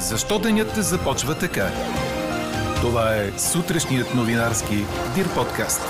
Защо 0.00 0.38
денят 0.38 0.74
започва 0.74 1.38
така? 1.38 1.70
Това 2.80 3.16
е 3.16 3.38
сутрешният 3.38 4.14
новинарски 4.14 4.74
Дир 5.14 5.34
подкаст. 5.34 5.80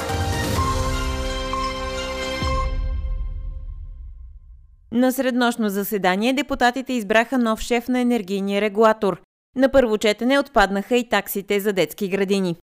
На 4.92 5.12
среднощно 5.12 5.68
заседание 5.68 6.32
депутатите 6.32 6.92
избраха 6.92 7.38
нов 7.38 7.60
шеф 7.60 7.88
на 7.88 8.00
енергийния 8.00 8.60
регулатор. 8.60 9.20
На 9.56 9.72
първо 9.72 9.98
четене 9.98 10.38
отпаднаха 10.38 10.96
и 10.96 11.08
таксите 11.08 11.60
за 11.60 11.72
детски 11.72 12.08
градини. 12.08 12.56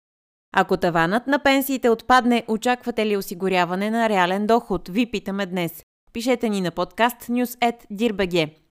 Ако 0.55 0.77
таванът 0.77 1.27
на 1.27 1.39
пенсиите 1.39 1.89
отпадне, 1.89 2.43
очаквате 2.47 3.05
ли 3.05 3.17
осигуряване 3.17 3.91
на 3.91 4.09
реален 4.09 4.47
доход? 4.47 4.89
Ви 4.89 5.11
питаме 5.11 5.45
днес. 5.45 5.83
Пишете 6.13 6.49
ни 6.49 6.61
на 6.61 6.71
подкаст 6.71 7.17
news.dirbg. 7.17 8.64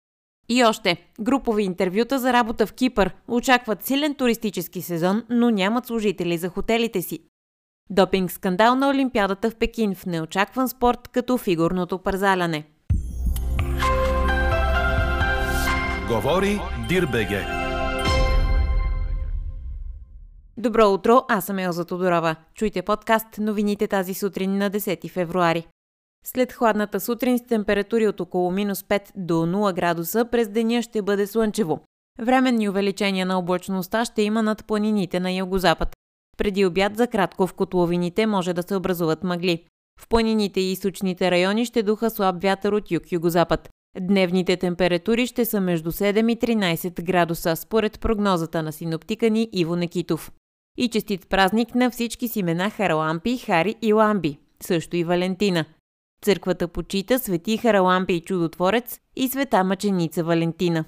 И 0.49 0.63
още. 0.63 0.97
Групови 1.21 1.63
интервюта 1.63 2.19
за 2.19 2.33
работа 2.33 2.67
в 2.67 2.73
Кипър 2.73 3.15
очакват 3.27 3.85
силен 3.85 4.15
туристически 4.15 4.81
сезон, 4.81 5.23
но 5.29 5.49
нямат 5.49 5.85
служители 5.85 6.37
за 6.37 6.49
хотелите 6.49 7.01
си. 7.01 7.19
Допинг 7.89 8.31
скандал 8.31 8.75
на 8.75 8.89
Олимпиадата 8.89 9.49
в 9.49 9.55
Пекин 9.55 9.95
в 9.95 10.05
неочакван 10.05 10.69
спорт 10.69 11.07
като 11.07 11.37
фигурното 11.37 11.97
парзаляне. 11.97 12.63
Говори 16.07 16.59
Дирбеге. 16.89 17.45
Добро 20.57 20.89
утро, 20.89 21.25
аз 21.29 21.45
съм 21.45 21.59
Елза 21.59 21.85
Тодорова. 21.85 22.35
Чуйте 22.55 22.81
подкаст 22.81 23.27
новините 23.37 23.87
тази 23.87 24.13
сутрин 24.13 24.57
на 24.57 24.71
10 24.71 25.09
февруари. 25.09 25.67
След 26.23 26.53
хладната 26.53 26.99
сутрин 26.99 27.37
с 27.37 27.41
температури 27.41 28.07
от 28.07 28.19
около 28.19 28.51
минус 28.51 28.83
5 28.83 29.01
до 29.15 29.33
0 29.33 29.73
градуса 29.73 30.25
през 30.25 30.49
деня 30.49 30.81
ще 30.81 31.01
бъде 31.01 31.27
слънчево. 31.27 31.79
Временни 32.19 32.69
увеличения 32.69 33.25
на 33.25 33.39
облачността 33.39 34.05
ще 34.05 34.21
има 34.21 34.43
над 34.43 34.65
планините 34.65 35.19
на 35.19 35.31
югозапад. 35.31 35.95
Преди 36.37 36.65
обяд 36.65 36.97
за 36.97 37.07
кратко 37.07 37.47
в 37.47 37.53
котловините 37.53 38.25
може 38.25 38.53
да 38.53 38.63
се 38.63 38.75
образуват 38.75 39.23
мъгли. 39.23 39.63
В 39.99 40.07
планините 40.07 40.59
и 40.59 40.71
източните 40.71 41.31
райони 41.31 41.65
ще 41.65 41.83
духа 41.83 42.09
слаб 42.09 42.41
вятър 42.41 42.71
от 42.71 42.91
юг-югозапад. 42.91 43.69
Дневните 43.99 44.57
температури 44.57 45.27
ще 45.27 45.45
са 45.45 45.61
между 45.61 45.91
7 45.91 46.31
и 46.31 46.37
13 46.37 47.03
градуса, 47.03 47.55
според 47.55 47.99
прогнозата 47.99 48.63
на 48.63 48.71
синоптика 48.71 49.29
ни 49.29 49.49
Иво 49.51 49.75
Некитов. 49.75 50.31
И 50.77 50.87
честит 50.87 51.29
празник 51.29 51.75
на 51.75 51.91
всички 51.91 52.27
с 52.27 52.35
имена 52.35 52.69
Харалампи, 52.69 53.37
Хари 53.37 53.75
и 53.81 53.93
Ламби, 53.93 54.37
също 54.61 54.95
и 54.95 55.03
Валентина. 55.03 55.65
Църквата 56.23 56.67
почита 56.67 57.19
свети 57.19 57.57
Харалампи 57.57 58.13
и 58.13 58.21
Чудотворец 58.21 58.99
и 59.15 59.27
света 59.27 59.63
мъченица 59.63 60.23
Валентина. 60.23 60.85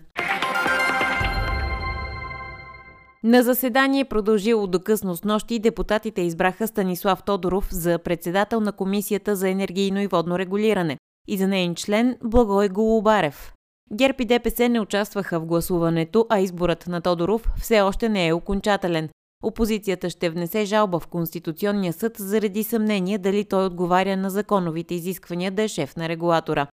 На 3.23 3.44
заседание 3.44 4.05
продължило 4.05 4.67
до 4.67 4.80
късно 4.80 5.16
с 5.16 5.23
нощи 5.23 5.59
депутатите 5.59 6.22
избраха 6.22 6.67
Станислав 6.67 7.23
Тодоров 7.23 7.67
за 7.72 8.00
председател 8.00 8.59
на 8.59 8.72
Комисията 8.72 9.36
за 9.36 9.50
енергийно 9.50 10.02
и 10.02 10.08
водно 10.08 10.39
регулиране 10.39 10.97
и 11.27 11.38
за 11.38 11.47
нейн 11.47 11.75
член 11.75 12.17
Благой 12.23 12.70
Голубарев. 12.70 13.53
ГЕРБ 13.94 14.16
и 14.20 14.25
ДПС 14.25 14.70
не 14.70 14.80
участваха 14.80 15.39
в 15.39 15.45
гласуването, 15.45 16.25
а 16.30 16.39
изборът 16.39 16.88
на 16.88 17.02
Тодоров 17.02 17.52
все 17.58 17.81
още 17.81 18.09
не 18.09 18.27
е 18.27 18.33
окончателен. 18.33 19.09
Опозицията 19.46 20.10
ще 20.10 20.30
внесе 20.30 20.66
жалба 20.66 21.00
в 21.00 21.08
Конституционния 21.08 21.94
съд 21.94 22.14
заради 22.18 22.64
съмнение 22.64 23.18
дали 23.18 23.46
той 23.46 23.66
отговаря 23.66 24.18
на 24.18 24.30
законовите 24.30 24.94
изисквания 24.96 25.52
да 25.52 25.64
е 25.64 25.68
шеф 25.68 25.96
на 25.96 26.10
регулатора. 26.10 26.68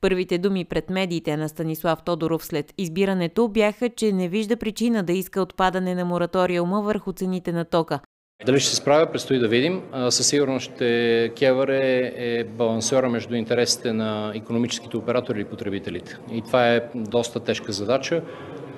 Първите 0.00 0.38
думи 0.38 0.64
пред 0.64 0.90
медиите 0.90 1.36
на 1.36 1.48
Станислав 1.48 2.02
Тодоров 2.02 2.44
след 2.44 2.74
избирането 2.78 3.48
бяха, 3.48 3.88
че 3.88 4.12
не 4.12 4.28
вижда 4.28 4.56
причина 4.56 5.02
да 5.02 5.12
иска 5.12 5.42
отпадане 5.42 5.94
на 5.94 6.04
мораториума 6.04 6.82
върху 6.82 7.12
цените 7.12 7.52
на 7.52 7.64
тока. 7.64 8.00
Дали 8.46 8.60
ще 8.60 8.70
се 8.70 8.76
справя, 8.76 9.12
предстои 9.12 9.38
да 9.38 9.48
видим. 9.48 9.82
Със 10.10 10.26
сигурност 10.26 10.64
ще 10.64 11.32
Кевър 11.36 11.68
е, 11.68 12.12
е 12.16 12.44
балансьора 12.44 13.08
между 13.08 13.34
интересите 13.34 13.92
на 13.92 14.32
економическите 14.34 14.96
оператори 14.96 15.40
и 15.40 15.44
потребителите. 15.44 16.18
И 16.32 16.42
това 16.42 16.74
е 16.74 16.82
доста 16.94 17.40
тежка 17.40 17.72
задача, 17.72 18.22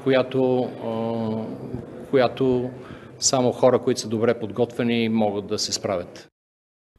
която, 0.04 0.70
която 2.10 2.70
само 3.20 3.52
хора, 3.52 3.78
които 3.78 4.00
са 4.00 4.08
добре 4.08 4.40
подготвени, 4.40 5.08
могат 5.08 5.46
да 5.46 5.58
се 5.58 5.72
справят. 5.72 6.28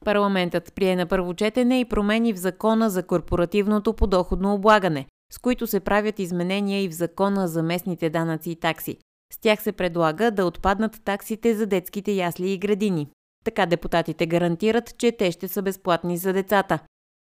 Парламентът 0.06 0.74
прие 0.76 0.96
на 0.96 1.06
първо 1.06 1.34
четене 1.34 1.80
и 1.80 1.86
промени 1.86 2.34
в 2.34 2.38
закона 2.38 2.90
за 2.90 3.04
корпоративното 3.04 3.94
подоходно 3.94 4.54
облагане, 4.54 5.06
с 5.34 5.38
които 5.38 5.68
се 5.68 5.80
правят 5.80 6.20
изменения 6.20 6.84
и 6.84 6.90
в 6.90 6.94
закона 6.94 7.48
за 7.48 7.64
местните 7.64 8.10
данъци 8.10 8.52
и 8.52 8.56
такси. 8.56 8.98
С 9.34 9.38
тях 9.38 9.62
се 9.62 9.72
предлага 9.72 10.32
да 10.32 10.46
отпаднат 10.46 11.04
таксите 11.06 11.56
за 11.56 11.66
детските 11.66 12.12
ясли 12.12 12.52
и 12.52 12.58
градини. 12.58 13.08
Така 13.44 13.66
депутатите 13.66 14.26
гарантират, 14.26 14.98
че 14.98 15.12
те 15.12 15.32
ще 15.32 15.48
са 15.48 15.62
безплатни 15.62 16.18
за 16.18 16.34
децата. 16.34 16.80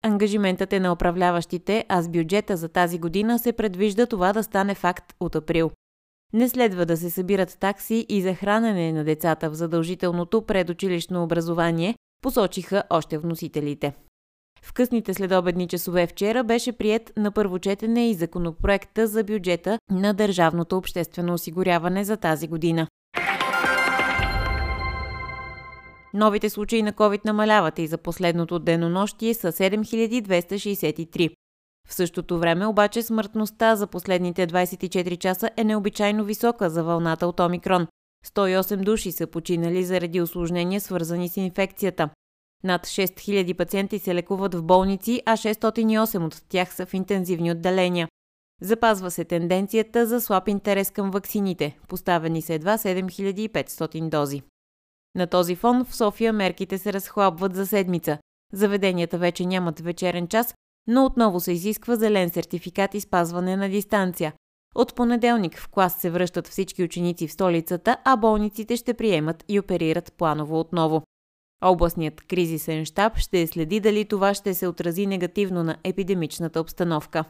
Ангажиментът 0.02 0.72
е 0.72 0.80
на 0.80 0.92
управляващите, 0.92 1.84
а 1.88 2.02
с 2.02 2.08
бюджета 2.08 2.56
за 2.56 2.68
тази 2.68 2.98
година 2.98 3.38
се 3.38 3.52
предвижда 3.52 4.06
това 4.06 4.32
да 4.32 4.42
стане 4.42 4.74
факт 4.74 5.14
от 5.20 5.34
април. 5.34 5.70
Не 6.34 6.48
следва 6.48 6.86
да 6.86 6.96
се 6.96 7.10
събират 7.10 7.58
такси 7.60 8.06
и 8.08 8.22
за 8.22 8.34
хранене 8.34 8.92
на 8.92 9.04
децата 9.04 9.50
в 9.50 9.54
задължителното 9.54 10.42
предучилищно 10.42 11.22
образование, 11.22 11.94
посочиха 12.22 12.82
още 12.90 13.18
вносителите. 13.18 13.92
В 14.62 14.72
късните 14.72 15.14
следобедни 15.14 15.68
часове 15.68 16.06
вчера 16.06 16.44
беше 16.44 16.72
прият 16.72 17.12
на 17.16 17.32
първо 17.32 17.58
четене 17.58 18.10
и 18.10 18.14
законопроекта 18.14 19.06
за 19.06 19.24
бюджета 19.24 19.78
на 19.90 20.14
Държавното 20.14 20.76
обществено 20.76 21.34
осигуряване 21.34 22.04
за 22.04 22.16
тази 22.16 22.48
година. 22.48 22.86
Новите 26.14 26.50
случаи 26.50 26.82
на 26.82 26.92
COVID 26.92 27.24
намаляват 27.24 27.78
и 27.78 27.86
за 27.86 27.98
последното 27.98 28.58
денонощие 28.58 29.34
са 29.34 29.52
7263. 29.52 31.30
В 31.88 31.94
същото 31.94 32.38
време 32.38 32.66
обаче 32.66 33.02
смъртността 33.02 33.76
за 33.76 33.86
последните 33.86 34.46
24 34.46 35.18
часа 35.18 35.50
е 35.56 35.64
необичайно 35.64 36.24
висока 36.24 36.70
за 36.70 36.84
вълната 36.84 37.26
от 37.26 37.40
Омикрон. 37.40 37.86
108 38.26 38.76
души 38.76 39.12
са 39.12 39.26
починали 39.26 39.84
заради 39.84 40.20
осложнения, 40.20 40.80
свързани 40.80 41.28
с 41.28 41.36
инфекцията. 41.36 42.08
Над 42.64 42.86
6000 42.86 43.56
пациенти 43.56 43.98
се 43.98 44.14
лекуват 44.14 44.54
в 44.54 44.62
болници, 44.62 45.22
а 45.26 45.36
608 45.36 46.26
от 46.26 46.42
тях 46.48 46.74
са 46.74 46.86
в 46.86 46.94
интензивни 46.94 47.50
отделения. 47.50 48.08
Запазва 48.62 49.10
се 49.10 49.24
тенденцията 49.24 50.06
за 50.06 50.20
слаб 50.20 50.48
интерес 50.48 50.90
към 50.90 51.10
ваксините. 51.10 51.78
Поставени 51.88 52.42
са 52.42 52.54
едва 52.54 52.78
7500 52.78 54.08
дози. 54.08 54.42
На 55.14 55.26
този 55.26 55.54
фон 55.54 55.84
в 55.84 55.96
София 55.96 56.32
мерките 56.32 56.78
се 56.78 56.92
разхлабват 56.92 57.54
за 57.54 57.66
седмица. 57.66 58.18
Заведенията 58.52 59.18
вече 59.18 59.46
нямат 59.46 59.80
вечерен 59.80 60.28
час, 60.28 60.54
но 60.86 61.04
отново 61.04 61.40
се 61.40 61.52
изисква 61.52 61.96
зелен 61.96 62.30
сертификат 62.30 62.94
и 62.94 63.00
спазване 63.00 63.56
на 63.56 63.68
дистанция. 63.68 64.32
От 64.74 64.94
понеделник 64.94 65.58
в 65.58 65.68
клас 65.68 65.94
се 66.00 66.10
връщат 66.10 66.48
всички 66.48 66.82
ученици 66.82 67.28
в 67.28 67.32
столицата, 67.32 67.96
а 68.04 68.16
болниците 68.16 68.76
ще 68.76 68.94
приемат 68.94 69.44
и 69.48 69.60
оперират 69.60 70.12
планово 70.18 70.60
отново. 70.60 71.02
Областният 71.64 72.20
кризисен 72.20 72.84
щаб 72.84 73.18
ще 73.18 73.46
следи 73.46 73.80
дали 73.80 74.04
това 74.04 74.34
ще 74.34 74.54
се 74.54 74.66
отрази 74.66 75.06
негативно 75.06 75.62
на 75.62 75.76
епидемичната 75.84 76.60
обстановка. 76.60 77.24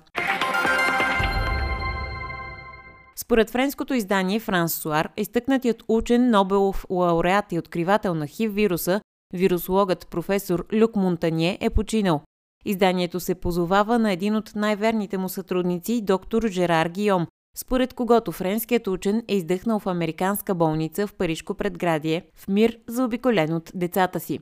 Според 3.16 3.50
френското 3.50 3.94
издание 3.94 4.40
Франс 4.40 4.74
Суар, 4.74 5.08
изтъкнатият 5.16 5.82
учен 5.88 6.30
Нобелов 6.30 6.86
лауреат 6.90 7.52
и 7.52 7.58
откривател 7.58 8.14
на 8.14 8.26
хив 8.26 8.54
вируса, 8.54 9.00
вирусологът 9.32 10.08
професор 10.10 10.66
Люк 10.72 10.96
Монтанье 10.96 11.58
е 11.60 11.70
починал. 11.70 12.22
Изданието 12.64 13.20
се 13.20 13.34
позовава 13.34 13.98
на 13.98 14.12
един 14.12 14.36
от 14.36 14.52
най-верните 14.54 15.18
му 15.18 15.28
сътрудници, 15.28 16.02
доктор 16.02 16.48
Жерар 16.48 16.88
Гиом, 16.88 17.26
според 17.56 17.94
когото 17.94 18.32
френският 18.32 18.86
учен 18.86 19.22
е 19.28 19.36
издъхнал 19.36 19.78
в 19.78 19.86
американска 19.86 20.54
болница 20.54 21.06
в 21.06 21.14
Парижко 21.14 21.54
предградие, 21.54 22.26
в 22.34 22.48
мир 22.48 22.78
заобиколен 22.88 23.54
от 23.54 23.72
децата 23.74 24.20
си. 24.20 24.40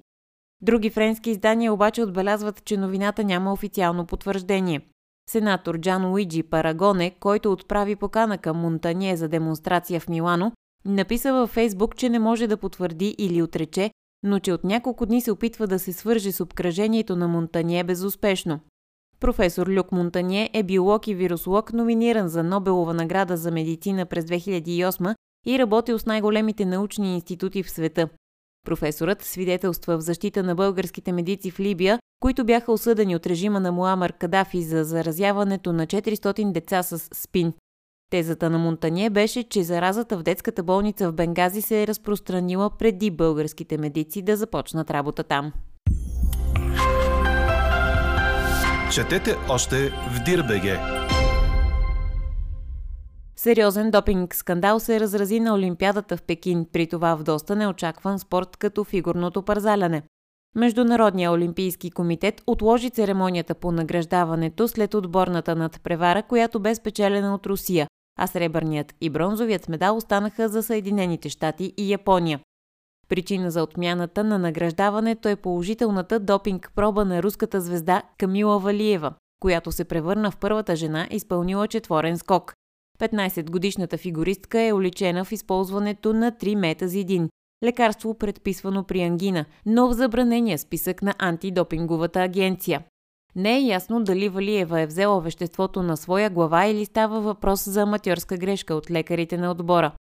Други 0.61 0.91
френски 0.91 1.31
издания 1.31 1.73
обаче 1.73 2.03
отбелязват, 2.03 2.65
че 2.65 2.77
новината 2.77 3.25
няма 3.25 3.53
официално 3.53 4.07
потвърждение. 4.07 4.81
Сенатор 5.31 5.79
Джан 5.81 6.11
Луиджи 6.11 6.43
Парагоне, 6.43 7.11
който 7.21 7.53
отправи 7.53 7.97
покана 7.97 8.39
към 8.39 8.57
Монтание 8.57 9.17
за 9.17 9.29
демонстрация 9.29 10.01
в 10.01 10.09
Милано, 10.09 10.53
написа 10.85 11.33
във 11.33 11.51
Фейсбук, 11.51 11.97
че 11.97 12.09
не 12.09 12.19
може 12.19 12.47
да 12.47 12.57
потвърди 12.57 13.15
или 13.19 13.43
отрече, 13.43 13.91
но 14.23 14.39
че 14.39 14.53
от 14.53 14.65
няколко 14.65 15.07
дни 15.07 15.21
се 15.21 15.31
опитва 15.31 15.67
да 15.67 15.79
се 15.79 15.93
свърже 15.93 16.33
с 16.33 16.41
обкръжението 16.41 17.17
на 17.17 17.29
Монтание 17.29 17.85
безуспешно. 17.85 18.61
Професор 19.21 19.69
Люк 19.69 19.93
Монтание 19.93 20.51
е 20.53 20.63
биолог 20.63 21.07
и 21.07 21.15
вирусолог, 21.15 21.73
номиниран 21.73 22.29
за 22.29 22.43
Нобелова 22.43 22.95
награда 22.95 23.37
за 23.37 23.51
медицина 23.51 24.07
през 24.07 24.25
2008 24.25 25.15
и 25.47 25.59
работил 25.59 25.99
с 25.99 26.07
най-големите 26.07 26.65
научни 26.65 27.15
институти 27.15 27.63
в 27.63 27.71
света. 27.71 28.09
Професорът 28.65 29.23
свидетелства 29.23 29.99
в 29.99 30.01
защита 30.01 30.43
на 30.43 30.55
българските 30.55 31.13
медици 31.13 31.51
в 31.51 31.61
Либия, 31.61 31.99
които 32.21 32.45
бяха 32.45 32.73
осъдени 32.73 33.17
от 33.17 33.27
режима 33.27 33.61
на 33.61 33.73
Муамар 33.73 34.13
Кадафи 34.13 34.63
за 34.63 34.85
заразяването 34.85 35.73
на 35.73 35.87
400 35.87 36.53
деца 36.53 36.83
с 36.83 36.99
спин. 36.99 37.53
Тезата 38.13 38.51
на 38.51 38.59
Монтание 38.59 39.11
беше, 39.11 39.43
че 39.43 39.63
заразата 39.63 40.19
в 40.19 40.23
детската 40.23 40.63
болница 40.63 41.11
в 41.11 41.13
Бенгази 41.13 41.63
се 41.63 41.83
е 41.83 41.87
разпространила 41.87 42.71
преди 42.79 43.11
българските 43.11 43.79
медици 43.79 44.23
да 44.23 44.37
започнат 44.37 44.91
работа 44.91 45.23
там. 45.23 45.53
Четете 48.95 49.37
още 49.49 49.89
в 49.89 50.25
Дирбеге. 50.25 50.79
Сериозен 53.37 53.91
допинг 53.91 54.35
скандал 54.35 54.81
се 54.81 55.01
разрази 55.01 55.41
на 55.41 55.55
Олимпиадата 55.55 56.17
в 56.17 56.23
Пекин, 56.23 56.67
при 56.73 56.87
това 56.87 57.15
в 57.15 57.23
доста 57.23 57.57
неочакван 57.57 58.19
спорт 58.19 58.57
като 58.57 58.85
фигурното 58.85 59.43
парзаляне. 59.43 60.03
Международния 60.57 61.33
олимпийски 61.33 61.91
комитет 61.91 62.43
отложи 62.47 62.91
церемонията 62.91 63.55
по 63.55 63.73
награждаването 63.73 64.69
след 64.69 64.95
отборната 64.95 65.57
надпревара, 65.57 66.23
която 66.23 66.61
бе 66.61 66.75
спечелена 66.75 67.35
от 67.35 67.47
Русия, 67.47 67.89
а 68.19 68.27
сребърният 68.27 68.95
и 69.01 69.11
бронзовият 69.11 69.69
медал 69.69 69.97
останаха 69.97 70.49
за 70.49 70.63
Съединените 70.63 71.29
щати 71.29 71.73
и 71.77 71.93
Япония. 71.93 72.41
Причина 73.09 73.51
за 73.51 73.63
отмяната 73.63 74.25
на 74.25 74.39
награждаването 74.39 75.29
е 75.29 75.37
положителната 75.37 76.21
допинг 76.21 76.73
проба 76.75 77.05
на 77.05 77.23
руската 77.23 77.61
звезда 77.61 78.03
Камила 78.19 78.59
Валиева, 78.59 79.15
която 79.41 79.73
се 79.73 79.85
превърна 79.85 80.31
в 80.31 80.37
първата 80.37 80.77
жена, 80.77 81.09
изпълнила 81.11 81.69
четворен 81.69 82.19
скок. 82.19 82.55
15-годишната 83.01 83.99
фигуристка 83.99 84.61
е 84.63 84.73
уличена 84.73 85.25
в 85.25 85.33
използването 85.33 86.13
на 86.13 86.33
3 86.33 86.55
метазидин, 86.55 87.29
лекарство 87.65 88.15
предписвано 88.15 88.85
при 88.85 89.03
ангина, 89.03 89.45
но 89.67 89.89
в 89.89 89.93
забранения 89.93 90.59
списък 90.59 91.03
на 91.03 91.15
антидопинговата 91.19 92.21
агенция. 92.21 92.83
Не 93.37 93.57
е 93.57 93.61
ясно 93.61 94.05
дали 94.05 94.29
Валиева 94.29 94.81
е 94.81 94.87
взела 94.87 95.21
веществото 95.21 95.83
на 95.83 95.97
своя 95.97 96.31
глава 96.31 96.67
или 96.67 96.85
става 96.85 97.21
въпрос 97.21 97.65
за 97.69 97.83
аматьорска 97.83 98.37
грешка 98.37 98.75
от 98.75 98.91
лекарите 98.91 99.37
на 99.37 99.51
отбора. 99.51 99.93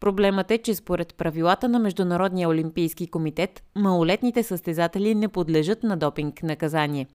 Проблемът 0.00 0.50
е, 0.50 0.58
че 0.58 0.74
според 0.74 1.14
правилата 1.14 1.68
на 1.68 1.78
Международния 1.78 2.48
олимпийски 2.48 3.06
комитет, 3.06 3.62
малолетните 3.76 4.42
състезатели 4.42 5.14
не 5.14 5.28
подлежат 5.28 5.82
на 5.82 5.96
допинг 5.96 6.42
наказание. 6.42 7.06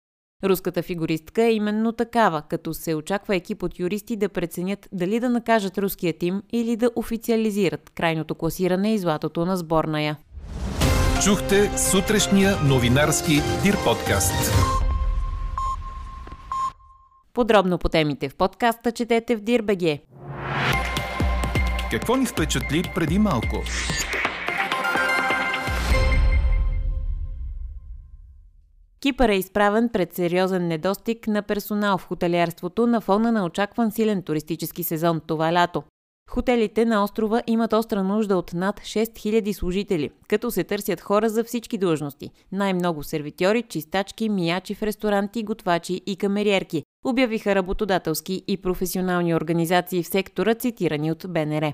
Руската 0.43 0.81
фигуристка 0.81 1.43
е 1.43 1.53
именно 1.53 1.91
такава, 1.91 2.41
като 2.41 2.73
се 2.73 2.95
очаква 2.95 3.35
екип 3.35 3.63
от 3.63 3.79
юристи 3.79 4.15
да 4.15 4.29
преценят 4.29 4.89
дали 4.91 5.19
да 5.19 5.29
накажат 5.29 5.77
руския 5.77 6.13
тим 6.13 6.41
или 6.51 6.75
да 6.75 6.91
официализират 6.95 7.89
крайното 7.89 8.35
класиране 8.35 8.93
и 8.93 8.97
златото 8.97 9.45
на 9.45 9.57
сборная. 9.57 10.17
Чухте 11.23 11.77
сутрешния 11.77 12.55
новинарски 12.67 13.41
Дир 13.63 13.77
подкаст. 13.83 14.84
Подробно 17.35 17.77
по 17.77 17.89
темите 17.89 18.29
в 18.29 18.35
подкаста 18.35 18.91
четете 18.91 19.35
в 19.35 19.41
Дирбеге. 19.41 20.01
Какво 21.91 22.15
ни 22.15 22.25
впечатли 22.25 22.83
преди 22.95 23.19
малко? 23.19 23.63
Кипър 28.99 29.29
е 29.29 29.35
изправен 29.35 29.89
пред 29.93 30.13
сериозен 30.13 30.67
недостиг 30.67 31.27
на 31.27 31.41
персонал 31.41 31.97
в 31.97 32.07
хотелиерството 32.07 32.87
на 32.87 33.01
фона 33.01 33.31
на 33.31 33.45
очакван 33.45 33.91
силен 33.91 34.23
туристически 34.23 34.83
сезон 34.83 35.21
това 35.27 35.53
лято. 35.53 35.83
Хотелите 36.29 36.85
на 36.85 37.03
острова 37.03 37.41
имат 37.47 37.73
остра 37.73 38.03
нужда 38.03 38.37
от 38.37 38.53
над 38.53 38.79
6000 38.79 39.51
служители, 39.51 40.09
като 40.27 40.51
се 40.51 40.63
търсят 40.63 41.01
хора 41.01 41.29
за 41.29 41.43
всички 41.43 41.77
длъжности. 41.77 42.31
Най-много 42.51 43.03
сервитьори, 43.03 43.61
чистачки, 43.61 44.29
миячи 44.29 44.75
в 44.75 44.83
ресторанти, 44.83 45.43
готвачи 45.43 46.01
и 46.05 46.15
камериерки, 46.15 46.83
обявиха 47.05 47.55
работодателски 47.55 48.43
и 48.47 48.57
професионални 48.57 49.35
организации 49.35 50.03
в 50.03 50.07
сектора, 50.07 50.55
цитирани 50.55 51.11
от 51.11 51.25
БНР. 51.29 51.73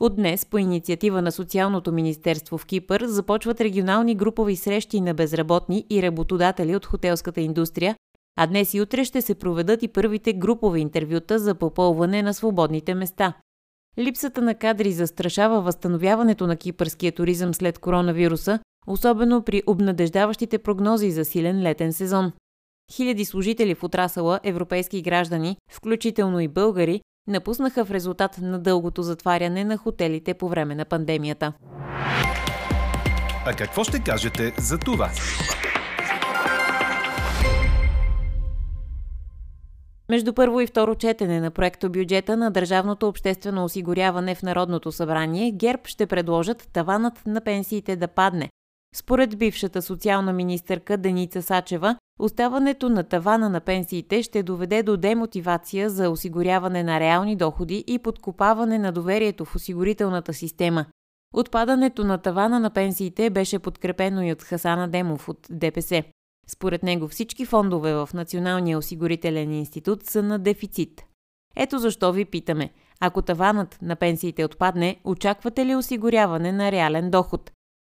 От 0.00 0.16
днес, 0.16 0.46
по 0.46 0.58
инициатива 0.58 1.22
на 1.22 1.32
Социалното 1.32 1.92
министерство 1.92 2.58
в 2.58 2.66
Кипър, 2.66 3.04
започват 3.06 3.60
регионални 3.60 4.14
групови 4.14 4.56
срещи 4.56 5.00
на 5.00 5.14
безработни 5.14 5.86
и 5.90 6.02
работодатели 6.02 6.76
от 6.76 6.86
хотелската 6.86 7.40
индустрия, 7.40 7.96
а 8.36 8.46
днес 8.46 8.74
и 8.74 8.80
утре 8.80 9.04
ще 9.04 9.22
се 9.22 9.34
проведат 9.34 9.82
и 9.82 9.88
първите 9.88 10.32
групови 10.32 10.80
интервюта 10.80 11.38
за 11.38 11.54
попълване 11.54 12.22
на 12.22 12.34
свободните 12.34 12.94
места. 12.94 13.34
Липсата 13.98 14.42
на 14.42 14.54
кадри 14.54 14.92
застрашава 14.92 15.60
възстановяването 15.60 16.46
на 16.46 16.56
кипърския 16.56 17.12
туризъм 17.12 17.54
след 17.54 17.78
коронавируса, 17.78 18.58
особено 18.86 19.42
при 19.42 19.62
обнадеждаващите 19.66 20.58
прогнози 20.58 21.10
за 21.10 21.24
силен 21.24 21.62
летен 21.62 21.92
сезон. 21.92 22.32
Хиляди 22.92 23.24
служители 23.24 23.74
в 23.74 23.84
отрасъла, 23.84 24.40
европейски 24.42 25.02
граждани, 25.02 25.56
включително 25.70 26.40
и 26.40 26.48
българи, 26.48 27.00
напуснаха 27.26 27.84
в 27.84 27.90
резултат 27.90 28.38
на 28.42 28.58
дългото 28.58 29.02
затваряне 29.02 29.64
на 29.64 29.76
хотелите 29.76 30.34
по 30.34 30.48
време 30.48 30.74
на 30.74 30.84
пандемията. 30.84 31.52
А 33.46 33.54
какво 33.56 33.84
ще 33.84 34.00
кажете 34.00 34.54
за 34.58 34.78
това? 34.78 35.10
Между 40.08 40.32
първо 40.32 40.60
и 40.60 40.66
второ 40.66 40.94
четене 40.94 41.40
на 41.40 41.50
проекто 41.50 41.90
бюджета 41.90 42.36
на 42.36 42.50
Държавното 42.50 43.08
обществено 43.08 43.64
осигуряване 43.64 44.34
в 44.34 44.42
Народното 44.42 44.92
събрание, 44.92 45.52
ГЕРБ 45.52 45.82
ще 45.84 46.06
предложат 46.06 46.68
таванът 46.72 47.26
на 47.26 47.40
пенсиите 47.40 47.96
да 47.96 48.08
падне. 48.08 48.50
Според 48.94 49.38
бившата 49.38 49.82
социална 49.82 50.32
министърка 50.32 50.96
Деница 50.96 51.42
Сачева, 51.42 51.96
оставането 52.18 52.88
на 52.88 53.04
тавана 53.04 53.48
на 53.48 53.60
пенсиите 53.60 54.22
ще 54.22 54.42
доведе 54.42 54.82
до 54.82 54.96
демотивация 54.96 55.90
за 55.90 56.10
осигуряване 56.10 56.82
на 56.82 57.00
реални 57.00 57.36
доходи 57.36 57.84
и 57.86 57.98
подкопаване 57.98 58.78
на 58.78 58.92
доверието 58.92 59.44
в 59.44 59.56
осигурителната 59.56 60.32
система. 60.32 60.86
Отпадането 61.34 62.04
на 62.04 62.18
тавана 62.18 62.60
на 62.60 62.70
пенсиите 62.70 63.30
беше 63.30 63.58
подкрепено 63.58 64.22
и 64.22 64.32
от 64.32 64.42
Хасана 64.42 64.88
Демов 64.88 65.28
от 65.28 65.46
ДПС. 65.50 66.04
Според 66.46 66.82
него 66.82 67.08
всички 67.08 67.46
фондове 67.46 67.94
в 67.94 68.08
Националния 68.14 68.78
осигурителен 68.78 69.52
институт 69.52 70.04
са 70.04 70.22
на 70.22 70.38
дефицит. 70.38 71.04
Ето 71.56 71.78
защо 71.78 72.12
ви 72.12 72.24
питаме. 72.24 72.70
Ако 73.00 73.22
таванът 73.22 73.78
на 73.82 73.96
пенсиите 73.96 74.44
отпадне, 74.44 75.00
очаквате 75.04 75.66
ли 75.66 75.76
осигуряване 75.76 76.52
на 76.52 76.72
реален 76.72 77.10
доход? 77.10 77.52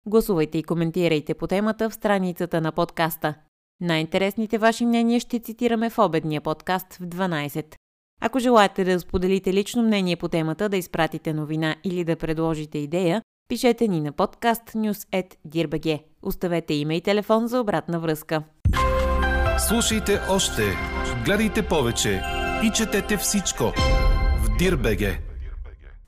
Гласувайте 0.07 0.57
и 0.57 0.63
коментирайте 0.63 1.33
по 1.33 1.47
темата 1.47 1.89
в 1.89 1.93
страницата 1.93 2.61
на 2.61 2.71
подкаста. 2.71 3.33
Най-интересните 3.81 4.57
ваши 4.57 4.85
мнения 4.85 5.19
ще 5.19 5.39
цитираме 5.39 5.89
в 5.89 5.99
обедния 5.99 6.41
подкаст 6.41 6.93
в 6.93 7.03
12. 7.03 7.75
Ако 8.21 8.39
желаете 8.39 8.83
да 8.83 8.99
споделите 8.99 9.53
лично 9.53 9.83
мнение 9.83 10.15
по 10.15 10.27
темата, 10.27 10.69
да 10.69 10.77
изпратите 10.77 11.33
новина 11.33 11.75
или 11.83 12.03
да 12.03 12.15
предложите 12.15 12.77
идея, 12.77 13.21
пишете 13.47 13.87
ни 13.87 14.01
на 14.01 14.11
podcastnews.dirbg. 14.11 16.03
Оставете 16.21 16.73
име 16.73 16.95
и 16.95 17.01
телефон 17.01 17.47
за 17.47 17.59
обратна 17.59 17.99
връзка. 17.99 18.43
Слушайте 19.67 20.19
още, 20.29 20.61
гледайте 21.25 21.67
повече 21.67 22.21
и 22.63 22.71
четете 22.71 23.17
всичко 23.17 23.63
в 24.43 24.57
Дирбеге. 24.57 25.19